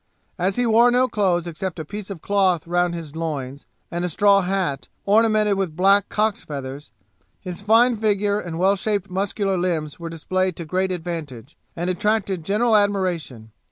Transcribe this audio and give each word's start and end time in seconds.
As 0.39 0.55
he 0.55 0.65
wore 0.65 0.89
no 0.89 1.07
clothes 1.07 1.45
except 1.45 1.77
a 1.77 1.85
piece 1.85 2.09
of 2.09 2.23
cloth 2.23 2.65
round 2.65 2.95
his 2.95 3.15
loins, 3.15 3.67
and 3.91 4.03
a 4.03 4.09
straw 4.09 4.41
hat, 4.41 4.89
ornamented 5.05 5.57
with 5.57 5.75
black 5.75 6.09
cocks' 6.09 6.41
feathers, 6.43 6.89
his 7.39 7.61
fine 7.61 7.95
figure 7.95 8.39
and 8.39 8.57
well 8.57 8.75
shaped 8.75 9.11
muscular 9.11 9.59
limbs 9.59 9.99
were 9.99 10.09
displayed 10.09 10.55
to 10.55 10.65
great 10.65 10.91
advantage, 10.91 11.55
and 11.75 11.87
attracted 11.87 12.43
general 12.43 12.75
admiration. 12.75 13.51